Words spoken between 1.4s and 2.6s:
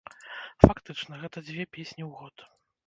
дзве песні ў год.